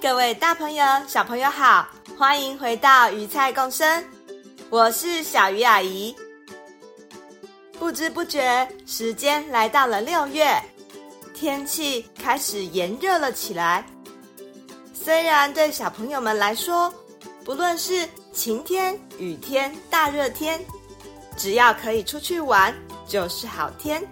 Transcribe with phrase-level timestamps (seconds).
[0.00, 1.86] 各位大朋友、小朋友好，
[2.16, 4.02] 欢迎回到鱼菜共生，
[4.70, 6.16] 我是小鱼阿姨。
[7.78, 10.58] 不知不觉，时间来到了六月，
[11.34, 13.84] 天气开始炎热了起来。
[14.94, 16.90] 虽然对小朋友们来说，
[17.44, 20.58] 不论是晴天、雨天、大热天，
[21.36, 22.74] 只要可以出去玩
[23.06, 24.02] 就是好天。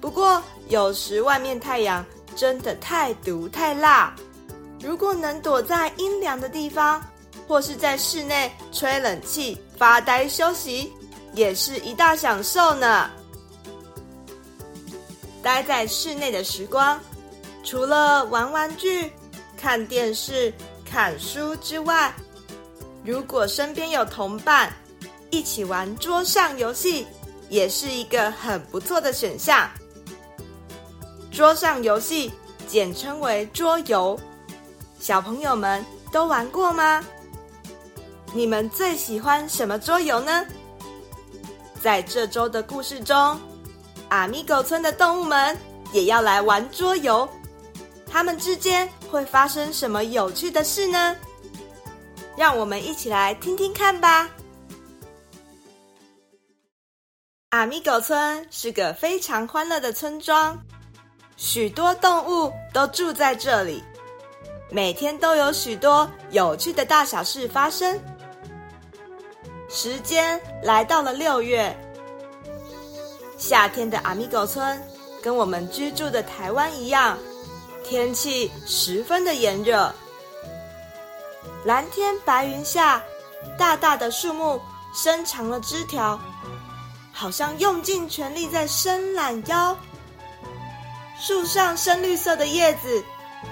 [0.00, 2.02] 不过，有时外面太阳
[2.34, 4.16] 真的太毒太辣。
[4.80, 7.02] 如果能躲在阴凉的地方，
[7.48, 10.92] 或是在室内吹冷气发呆休息，
[11.32, 13.10] 也是一大享受呢。
[15.42, 17.00] 待在室内的时光，
[17.62, 19.10] 除了玩玩具、
[19.56, 20.52] 看电视、
[20.84, 22.12] 看书之外，
[23.04, 24.72] 如果身边有同伴，
[25.30, 27.06] 一起玩桌上游戏，
[27.48, 29.70] 也是一个很不错的选项。
[31.30, 32.32] 桌上游戏
[32.66, 34.18] 简称为桌游。
[34.98, 37.04] 小朋友们都玩过吗？
[38.32, 40.44] 你们最喜欢什么桌游呢？
[41.80, 43.40] 在这周的故事中，
[44.08, 45.56] 阿咪狗村的动物们
[45.92, 47.28] 也要来玩桌游，
[48.10, 51.16] 他们之间会发生什么有趣的事呢？
[52.36, 54.28] 让我们一起来听听看吧。
[57.50, 60.58] 阿咪狗村是个非常欢乐的村庄，
[61.36, 63.82] 许多动物都住在这里。
[64.68, 67.98] 每天都有许多有趣的大小事发生。
[69.68, 71.76] 时间来到了六月，
[73.38, 74.80] 夏天的阿米狗村
[75.22, 77.16] 跟我们居住的台湾一样，
[77.84, 79.92] 天气十分的炎热。
[81.64, 83.02] 蓝天白云下，
[83.58, 84.60] 大大的树木
[84.94, 86.18] 伸长了枝条，
[87.12, 89.76] 好像用尽全力在伸懒腰。
[91.20, 93.04] 树上深绿色的叶子。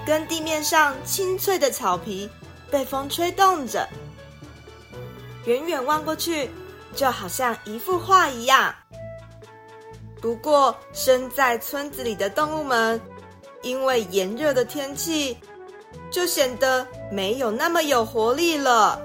[0.05, 2.29] 跟地面上青翠的草皮
[2.69, 3.87] 被风吹动着，
[5.45, 6.49] 远远望过去，
[6.95, 8.73] 就好像一幅画一样。
[10.21, 12.99] 不过，身在村子里的动物们，
[13.61, 15.37] 因为炎热的天气，
[16.09, 18.99] 就显得没有那么有活力了。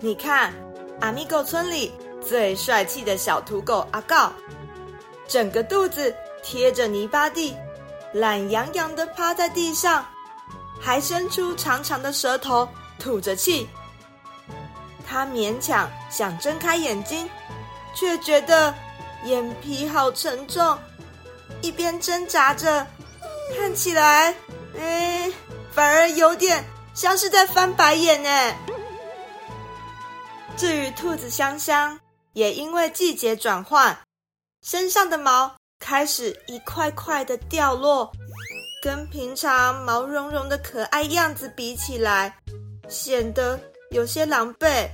[0.00, 0.52] 你看，
[1.00, 4.32] 阿咪狗村里最帅气的小土狗阿告，
[5.28, 7.54] 整个肚子贴着泥巴地。
[8.12, 10.06] 懒洋洋的趴在地上，
[10.80, 12.68] 还伸出长长的舌头
[12.98, 13.68] 吐着气。
[15.06, 17.28] 他勉强想睁开眼睛，
[17.94, 18.74] 却觉得
[19.24, 20.78] 眼皮好沉重，
[21.60, 22.86] 一边挣扎着，
[23.56, 24.34] 看起来，
[24.78, 25.30] 哎，
[25.72, 26.64] 反而有点
[26.94, 28.54] 像是在翻白眼呢。
[30.56, 31.98] 至于兔子香香，
[32.34, 33.98] 也因为季节转换，
[34.62, 35.54] 身上的毛。
[35.82, 38.08] 开始一块块的掉落，
[38.80, 42.32] 跟平常毛茸茸的可爱样子比起来，
[42.88, 43.58] 显得
[43.90, 44.88] 有些狼狈。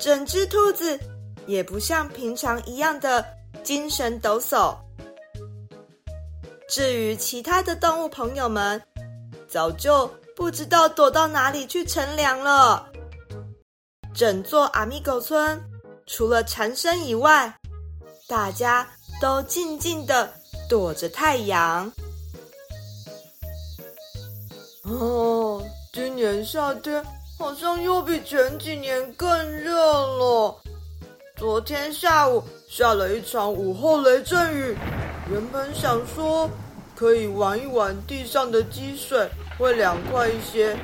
[0.00, 0.98] 整只兔子
[1.46, 3.24] 也不像平常一样的
[3.62, 4.76] 精神抖擞。
[6.68, 8.82] 至于其他的动物朋友们，
[9.48, 12.90] 早就不知道躲到哪里去乘凉了。
[14.12, 15.62] 整座阿咪狗村
[16.06, 17.54] 除了蝉声以外，
[18.26, 18.84] 大家。
[19.22, 20.28] 都静静的
[20.68, 21.92] 躲着太阳。
[24.82, 25.62] 哦，
[25.92, 27.00] 今年夏天
[27.38, 30.60] 好像又比前几年更热了。
[31.36, 34.76] 昨天下午下了一场午后雷阵雨，
[35.30, 36.50] 原本想说
[36.96, 40.76] 可以玩一玩地上的积水，会凉快一些，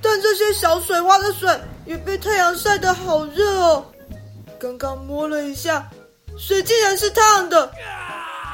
[0.00, 1.50] 但这些小水洼的水
[1.84, 3.84] 也被太阳晒得好热哦。
[4.56, 5.90] 刚刚摸了一下。
[6.40, 7.70] 水竟然是烫的，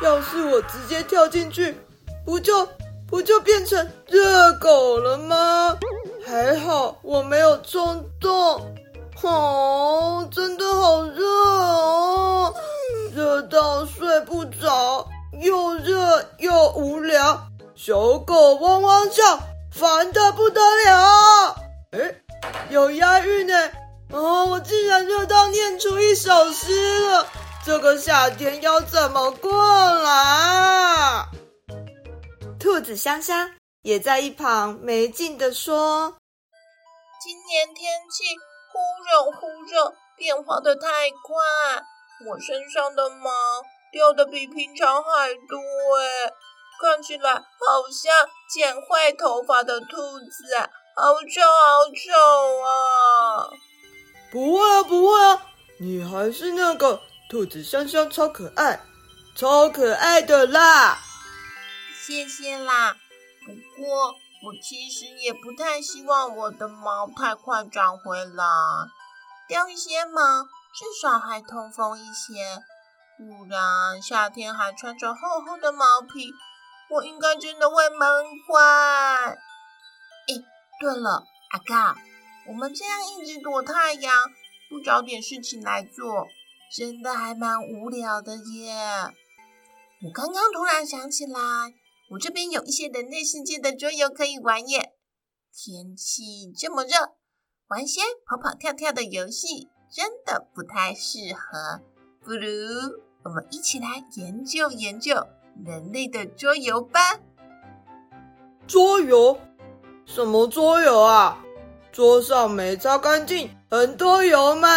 [0.02, 1.80] 要是我直接跳进去，
[2.24, 2.68] 不就
[3.08, 5.78] 不就变成热狗了吗？
[6.26, 8.74] 还好我没有冲动。
[9.22, 12.54] 哦，真的好热哦，
[13.14, 15.06] 热到睡不着，
[15.40, 17.40] 又热又无聊，
[17.76, 19.38] 小狗汪汪叫，
[19.72, 21.56] 烦得不得了。
[21.92, 22.14] 哎，
[22.68, 23.54] 有押韵呢！
[24.12, 27.26] 哦，我竟然热到念出一首诗了。
[27.66, 29.50] 这个夏天要怎么过
[30.04, 31.26] 来？
[32.60, 33.50] 兔子香香
[33.82, 36.16] 也在一旁没劲地说
[37.20, 38.22] ：“今年天气
[38.70, 38.78] 忽
[39.10, 41.42] 冷忽热，变化得太快，
[42.30, 43.28] 我身上的毛
[43.90, 45.58] 掉得比平常还多，
[45.98, 46.32] 哎，
[46.80, 47.42] 看起来好
[47.90, 48.14] 像
[48.48, 50.56] 剪坏头发的兔子，
[50.94, 52.12] 好丑好丑
[52.62, 53.50] 啊！”
[54.30, 55.42] 不会啊，不会啊，
[55.80, 58.80] 你还是那个兔子香香，超可爱，
[59.34, 60.96] 超可爱的啦！
[62.06, 62.96] 谢谢啦。
[63.44, 63.52] 不
[63.82, 64.12] 过
[64.44, 68.44] 我其实也不太希望我的毛太快长回来，
[69.48, 72.62] 掉一些毛至少还通风一些，
[73.18, 76.32] 不然夏天还穿着厚厚的毛皮，
[76.90, 78.08] 我应该真的会闷
[78.46, 79.36] 坏。
[80.28, 80.34] 哎，
[80.80, 81.96] 对了，阿嘎。
[82.46, 84.14] 我们这样一直躲太阳，
[84.70, 86.28] 不找点事情来做，
[86.74, 88.74] 真的还蛮无聊的耶。
[90.04, 91.38] 我刚刚突然想起来，
[92.10, 94.92] 我这边有一些人类世界的桌游可以玩耶。
[95.52, 97.14] 天气这么热，
[97.68, 101.82] 玩些跑跑跳跳的游戏真的不太适合。
[102.22, 102.46] 不如
[103.24, 105.14] 我们一起来研究研究
[105.64, 107.00] 人类的桌游吧。
[108.66, 109.40] 桌游？
[110.04, 111.42] 什么桌游啊？
[111.90, 114.68] 桌上没擦干净，很多油吗？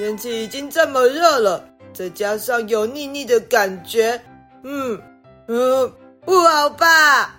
[0.00, 1.62] 天气已经这么热了，
[1.92, 4.18] 再加上油腻腻的感觉，
[4.64, 4.98] 嗯
[5.46, 5.92] 嗯，
[6.24, 7.36] 不好吧？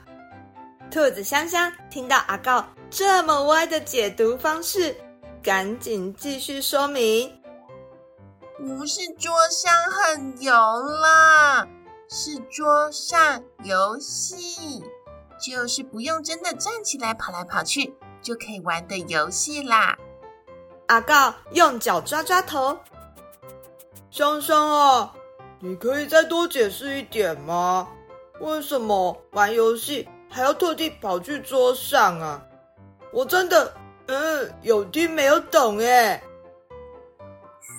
[0.91, 4.95] 兔子香香听到阿告这么歪的解读方式，
[5.41, 7.35] 赶紧继续说明：
[8.59, 11.67] 不是桌上很油啦，
[12.07, 14.83] 是桌上游戏，
[15.43, 17.95] 就是不用真的站起来跑来跑去。
[18.21, 19.97] 就可以玩的游戏啦！
[20.87, 22.77] 阿告用脚抓抓头，
[24.09, 25.13] 香香啊，
[25.59, 27.87] 你可以再多解释一点吗？
[28.39, 32.43] 为什么玩游戏还要特地跑去桌上啊？
[33.13, 33.73] 我真的，
[34.07, 36.21] 嗯，有听没有懂哎。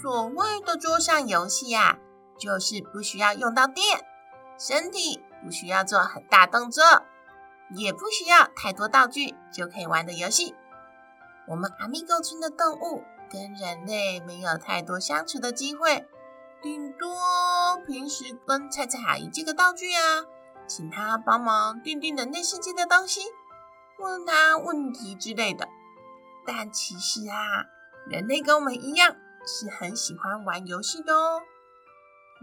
[0.00, 1.98] 所谓的桌上游戏呀，
[2.38, 3.84] 就是不需要用到电，
[4.58, 6.82] 身体不需要做很大动作。
[7.74, 10.54] 也不需要太多道具就可以玩的游戏。
[11.48, 16.06] 我们阿米狗村的动物跟人类没有太多相处的机会，
[16.62, 17.08] 顶多
[17.86, 20.24] 平时跟菜菜阿姨借个道具啊，
[20.66, 23.22] 请他帮忙订订人类世界的东西，
[23.98, 25.68] 问他问题之类的。
[26.46, 27.64] 但其实啊，
[28.08, 29.16] 人类跟我们一样
[29.46, 31.42] 是很喜欢玩游戏的哦。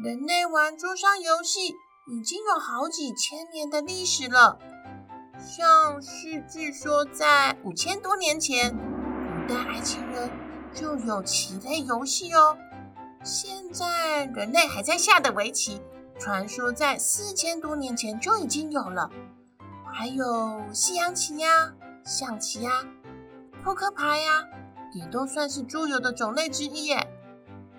[0.03, 1.75] 人类玩桌上游戏
[2.07, 4.57] 已经有好几千年的历史了。
[5.37, 8.77] 像是据说在五千多年前，
[9.49, 10.29] 的爱情呢
[10.73, 12.55] 就有棋类游戏哦。
[13.23, 15.81] 现在人类还在下的围棋，
[16.19, 19.09] 传说在四千多年前就已经有了。
[19.91, 21.73] 还有西洋棋呀、
[22.05, 22.71] 象棋呀、
[23.63, 24.45] 扑克牌呀，
[24.93, 27.07] 也都算是桌游的种类之一耶。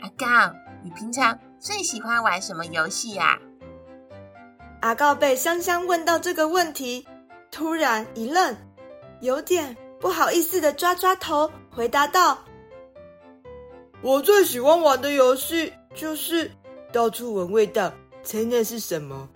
[0.01, 0.53] 阿告，
[0.83, 3.39] 你平常最喜欢玩什么游戏呀？
[4.81, 7.07] 阿告被香香问到这个问题。
[7.51, 8.57] 突然一愣，
[9.21, 12.39] 有点不好意思的抓抓头，回答道
[14.03, 16.51] ：“我最喜欢玩的游戏就是
[16.93, 19.29] 到处闻味道，猜那是什么。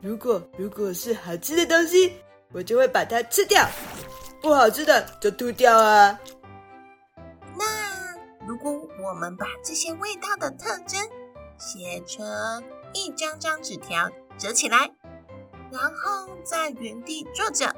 [0.00, 2.12] 如果如果是好吃的东西，
[2.52, 3.64] 我就会把它吃掉；
[4.40, 6.18] 不好吃的就吐掉啊。”
[7.58, 7.64] 那
[8.46, 10.98] 如果我们把这些味道的特征
[11.58, 12.62] 写成
[12.94, 14.90] 一张张纸条，折起来。
[15.72, 17.74] 然后在原地坐着，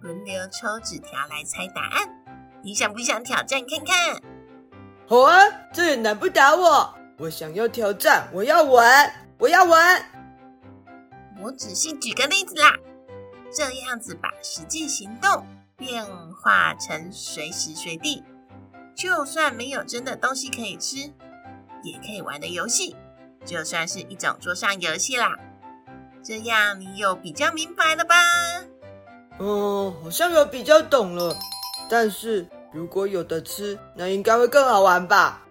[0.00, 2.25] 轮流抽纸条来猜答案。
[2.66, 4.20] 你想不想挑战看看？
[5.06, 5.40] 好啊，
[5.72, 6.94] 这也难不倒我。
[7.16, 9.08] 我想要挑战，我要玩，
[9.38, 10.04] 我要玩。
[11.40, 12.74] 我只是举个例子啦，
[13.54, 15.46] 这样子把实际行动
[15.76, 16.04] 变
[16.42, 18.24] 化成随时随地，
[18.96, 20.96] 就算没有真的东西可以吃，
[21.84, 22.96] 也可以玩的游戏，
[23.44, 25.36] 就算是一种桌上游戏啦。
[26.20, 28.16] 这样你有比较明白了吧？
[29.38, 31.32] 嗯，好像有比较懂了。
[31.88, 35.42] 但是如果有的吃，那应该会更好玩吧？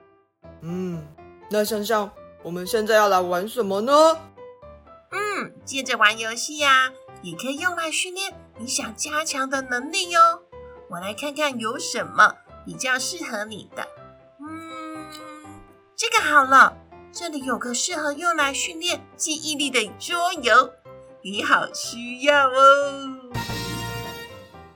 [0.62, 1.06] 嗯，
[1.50, 2.12] 那香香，
[2.44, 3.94] 我们现在要来玩什么呢？
[5.12, 6.92] 嗯，接着玩游戏呀，
[7.22, 10.20] 也可以用来训练你想加强的能力哟。
[10.90, 13.88] 我来看看有什么比较适合你的。
[14.40, 15.06] 嗯，
[15.96, 16.78] 这个好了。
[17.18, 20.70] 这里有个适合用来训练记忆力的桌游，
[21.22, 23.15] 你好需要哦！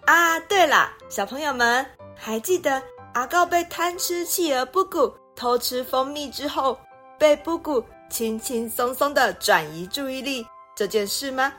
[0.09, 1.85] 啊，对了，小朋友们
[2.15, 2.81] 还记得
[3.13, 6.75] 阿告被贪吃企鹅布谷偷吃蜂蜜之后，
[7.19, 10.43] 被布谷轻轻松松的转移注意力
[10.75, 11.53] 这件事吗？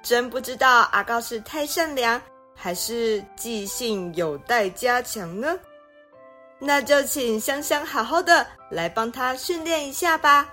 [0.00, 2.22] 真不知道阿告是太善良，
[2.54, 5.58] 还是记性有待加强呢？
[6.60, 10.48] 那就请香香好好的来帮他训练一下吧。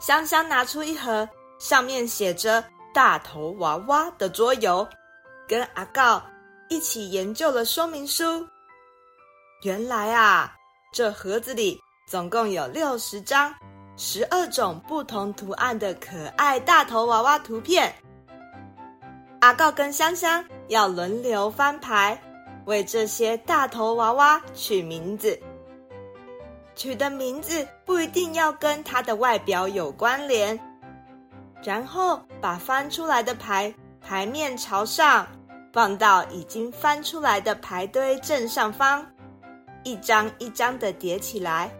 [0.00, 1.28] 香香拿出一盒
[1.60, 4.86] 上面写着“大头娃娃”的桌游，
[5.48, 6.22] 跟阿告
[6.68, 8.46] 一起研究了说明书。
[9.62, 10.54] 原来啊，
[10.92, 13.54] 这盒子里总共有六十张、
[13.96, 17.94] 十二种不同图案的可爱大头娃娃图片。
[19.40, 22.20] 阿告跟香香要轮流翻牌。
[22.64, 25.36] 为这些大头娃娃取名字，
[26.76, 30.56] 取的名字不一定要跟它的外表有关联。
[31.62, 35.26] 然后把翻出来的牌牌面朝上，
[35.72, 39.06] 放到已经翻出来的牌堆正上方，
[39.84, 41.70] 一张一张的叠起来。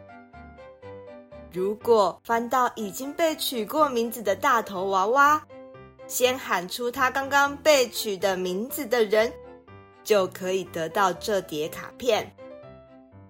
[1.52, 5.42] 如果翻到已经被取过名字的大头娃娃，
[6.06, 9.32] 先喊出他刚刚被取的名字的人。
[10.04, 12.28] 就可以得到这叠卡片，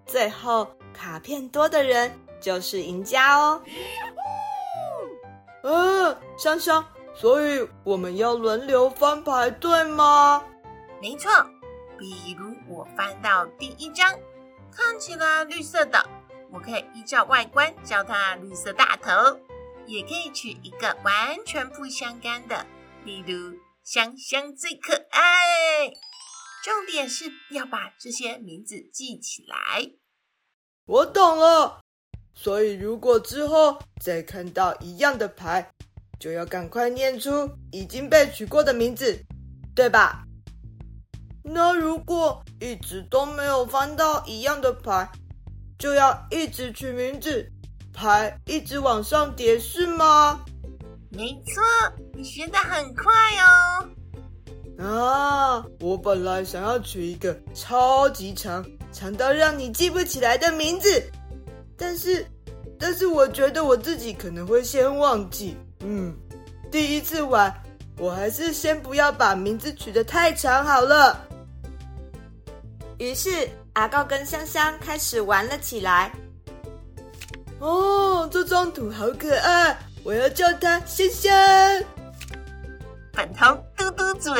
[0.06, 3.60] 最后卡片多的人就是赢家哦。
[5.62, 10.44] 嗯，香香，所以我们要轮流翻牌，对吗？
[11.00, 11.30] 没错。
[11.98, 14.18] 比如我翻到第一张，
[14.72, 16.04] 看起来绿色的，
[16.50, 19.38] 我可以依照外观叫它绿色大头，
[19.86, 22.66] 也可以取一个完全不相干的，
[23.04, 25.92] 例如香香最可爱。
[26.64, 29.92] 重点是要把这些名字记起来。
[30.86, 31.81] 我懂了，
[32.34, 35.70] 所以如果之后再看到一样的牌，
[36.18, 39.18] 就要赶快念出已经被取过的名字，
[39.74, 40.24] 对吧？
[41.44, 45.10] 那如果一直都没有翻到一样的牌，
[45.78, 47.44] 就要一直取名字，
[47.92, 50.44] 牌一直往上叠，是吗？
[51.10, 51.62] 没错，
[52.14, 53.12] 你学得很快
[53.42, 53.88] 哦。
[54.78, 55.64] 啊！
[55.80, 61.02] 我本来想要取一个超级长，长到让你记不起来的名字，
[61.76, 62.26] 但是，
[62.78, 65.56] 但是我觉得我自己可能会先忘记。
[65.80, 66.14] 嗯，
[66.70, 67.52] 第一次玩，
[67.98, 71.26] 我还是先不要把名字取得太长好了。
[72.98, 76.12] 于是阿高跟香香开始玩了起来。
[77.58, 81.32] 哦，这张图好可爱，我要叫它香香。
[83.12, 84.32] 粉头嘟嘟嘴，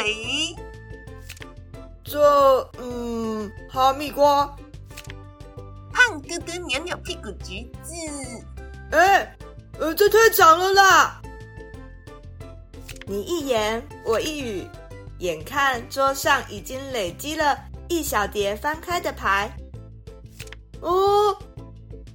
[2.03, 4.57] 这嗯，哈密瓜，
[5.93, 7.95] 胖哥哥扭扭屁股橘子，
[8.91, 9.37] 哎，
[9.79, 11.21] 呃，这太长了啦！
[13.07, 14.69] 你一言我一语，
[15.19, 17.59] 眼看桌上已经累积了
[17.89, 19.55] 一小叠翻开的牌。
[20.81, 21.37] 哦，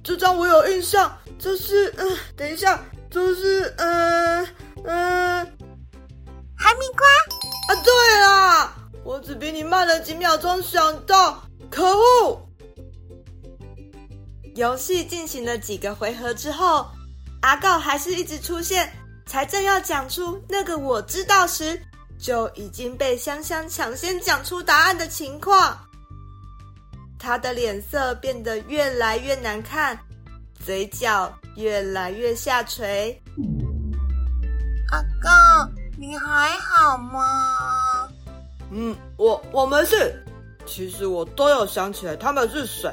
[0.02, 4.46] 这张我有印象，这是嗯，等一下，这是嗯
[4.84, 4.84] 嗯。
[4.84, 5.54] 嗯
[6.60, 7.06] 哈密瓜
[7.68, 7.82] 啊！
[7.84, 12.47] 对啦，我只比你慢了几秒钟想到，可恶！
[14.58, 16.84] 游戏进行了几个回合之后，
[17.42, 18.92] 阿告还是一直出现，
[19.24, 21.80] 才正要讲出那个我知道时，
[22.18, 25.78] 就已经被香香抢先讲出答案的情况。
[27.20, 29.96] 他的脸色变得越来越难看，
[30.66, 33.16] 嘴角越来越下垂。
[34.90, 35.30] 阿告。
[35.96, 37.22] 你还好吗？
[38.70, 40.24] 嗯，我我没事。
[40.66, 42.92] 其实我都有想起来他们是谁，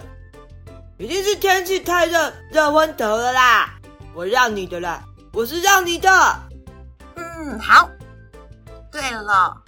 [0.98, 3.78] 一定是天气太热，热昏头了啦。
[4.14, 6.10] 我让你的啦，我是让你的。
[7.16, 7.90] 嗯，好。
[8.90, 9.62] 对了，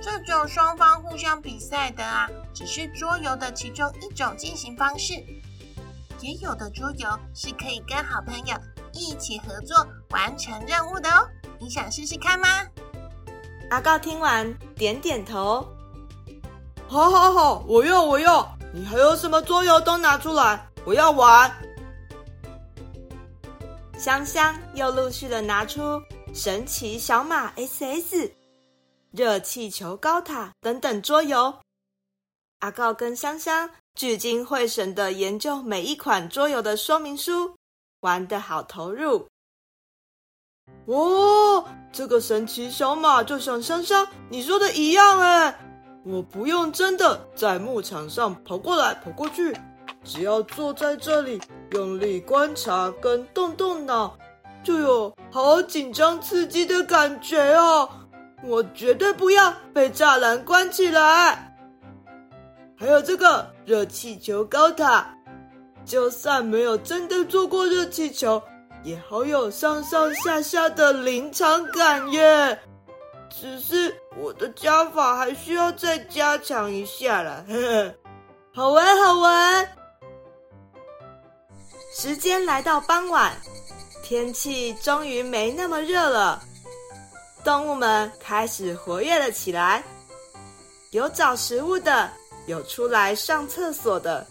[0.00, 5.12] 这种双方互相比赛的啊，只是桌游的其中一种进行方式。
[6.20, 8.56] 也有的桌游是可以跟好朋友
[8.94, 11.28] 一起合作完成任务的哦。
[11.58, 12.48] 你想试试看吗？
[13.70, 15.68] 阿告听完点点头。
[16.88, 18.51] 好，好，好，我用，我要。
[18.74, 21.50] 你还有什么桌游都拿出来，我要玩。
[23.98, 26.00] 香香又陆续的拿出
[26.34, 28.32] 神奇小马 SS、
[29.10, 31.54] 热气球高塔等等桌游。
[32.60, 37.54] 阿告跟香香聚精会神的研究每一款桌游的说明书，
[38.00, 39.28] 玩得好投入。
[40.86, 45.71] 哦，这个神奇小马就像香香你说的一样哎，
[46.04, 49.56] 我不用真的在牧场上跑过来跑过去，
[50.02, 51.40] 只要坐在这里
[51.70, 54.16] 用力观察跟动动脑，
[54.64, 57.88] 就有好紧张刺激的感觉哦。
[58.44, 61.54] 我绝对不要被栅栏关起来。
[62.76, 65.06] 还有这个热气球高塔，
[65.84, 68.42] 就算没有真的坐过热气球。
[68.82, 72.58] 也好有上上下下的临场感耶。
[73.40, 77.44] 只是我的加法还需要再加强一下啦。
[77.48, 77.94] 呵呵，
[78.54, 79.68] 好玩好玩。
[81.94, 83.36] 时间来到傍晚，
[84.02, 86.42] 天气终于没那么热了，
[87.44, 89.82] 动物们开始活跃了起来。
[90.90, 92.10] 有找食物的，
[92.46, 94.26] 有出来上厕所的，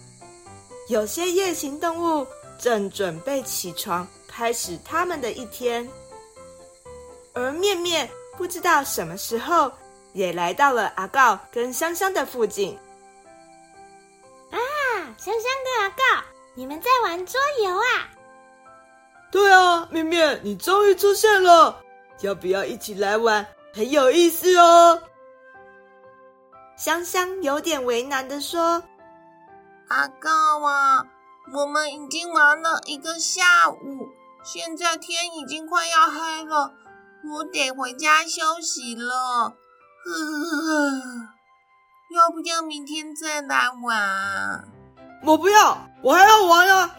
[0.88, 2.26] 有些夜行动物
[2.60, 5.88] 正准备起床，开始他们的一天。
[7.34, 9.72] 而面面不知道什么时候
[10.14, 12.78] 也来到了阿告跟香香的附近。
[14.50, 14.58] 啊，
[15.18, 16.04] 香香跟阿告，
[16.56, 18.10] 你们在玩桌游啊？
[19.32, 21.82] 对啊，面面，你终于出现了，
[22.22, 23.46] 要不要一起来玩？
[23.74, 25.02] 很有意思哦。
[26.76, 28.84] 香香有点为难的说
[29.88, 30.30] ：“阿告
[30.66, 31.06] 啊，
[31.54, 34.10] 我们已经玩了一个下午，
[34.44, 36.74] 现在天已经快要黑了，
[37.24, 39.54] 我得回家休息了。
[40.04, 41.02] 呵呵，
[42.16, 44.68] 要不要明天再来玩？
[45.24, 46.96] 我不要，我还要玩啊！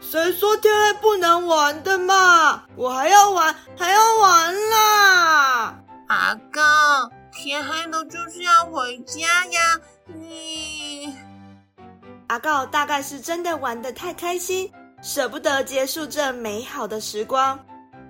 [0.00, 2.64] 谁说天黑不能玩的嘛？
[2.76, 5.78] 我还要玩，还要玩啦！
[6.08, 6.62] 阿告。”
[7.38, 9.60] 天黑了就是要回家呀！
[10.06, 11.14] 你
[12.28, 17.62] 阿告大概是真的玩的太开心，舍不得结束这美好的时光，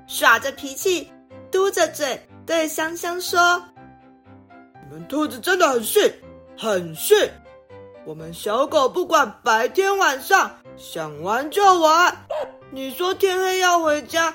[0.07, 1.13] 耍着脾气，
[1.51, 3.63] 嘟着嘴对香香说
[4.87, 6.13] ：“你们兔子真的很逊，
[6.57, 7.17] 很逊！
[8.05, 12.17] 我们小狗不管白天晚上，想玩就玩。
[12.71, 14.35] 你说天黑要回家，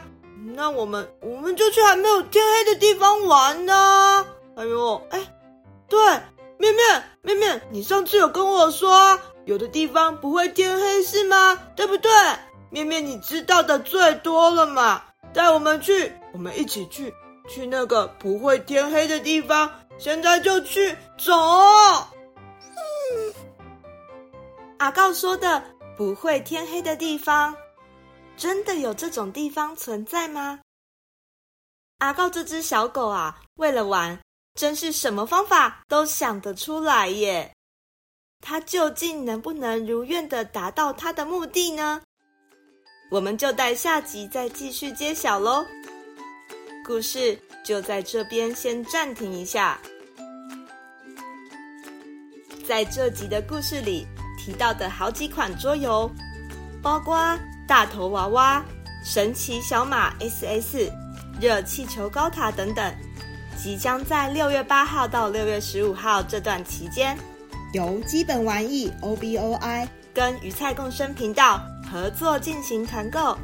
[0.55, 4.25] 那我们我们就去还没有天黑的地方玩呢。”
[4.55, 5.19] 哎呦，哎，
[5.87, 5.99] 对，
[6.57, 11.57] 面面面面，你上次有跟我说，有的地方不会天黑是吗？
[11.75, 12.11] 对不对？
[12.69, 15.01] 面面，你知道的最多了嘛，
[15.33, 17.13] 带我们去，我们一起去，
[17.49, 19.71] 去那个不会天黑的地方。
[19.97, 21.33] 现在就去，走。
[24.77, 25.63] 阿告说的
[25.95, 27.55] 不会天黑的地方，
[28.35, 30.59] 真的有这种地方存在吗？
[31.99, 34.19] 阿告这只小狗啊，为了玩。
[34.53, 37.55] 真是什么方法都想得出来耶！
[38.41, 42.01] 它究竟能不能如愿的达到它的目的呢？
[43.11, 45.65] 我们就待下集再继续揭晓喽。
[46.83, 49.79] 故事就在这边先暂停一下。
[52.67, 56.09] 在这集的故事里提到的好几款桌游，
[56.81, 58.63] 包括大头娃娃、
[59.05, 60.91] 神奇小马 SS、
[61.39, 62.93] 热气球高塔等等。
[63.57, 67.15] 即将在六月八号到六月十五号这段期间，
[67.73, 73.37] 由基本玩意 OBOI 跟鱼菜共生频道合作进行团购。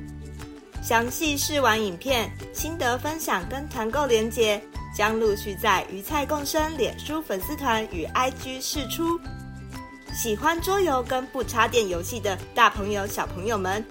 [0.82, 4.62] 详细试玩影片、心得分享跟团购链接
[4.96, 9.20] 将陆续在鱼菜共生脸书粉丝团与 IG 释出。
[10.13, 13.86] 喜欢桌游跟不插电游戏的大朋友小朋友们，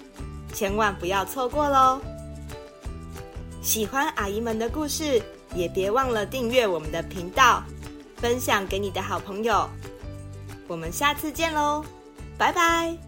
[0.53, 2.01] 千万不要错过喽！
[3.61, 5.21] 喜欢阿姨们的故事。
[5.55, 7.63] 也别忘了订阅我们的频道，
[8.17, 9.67] 分享给你的好朋友。
[10.67, 11.83] 我们下次见喽，
[12.37, 13.06] 拜拜。